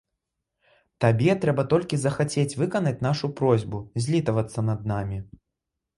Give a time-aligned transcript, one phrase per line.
[1.05, 5.17] Табе трэба толькі захацець выканаць нашу просьбу, злітавацца над намі.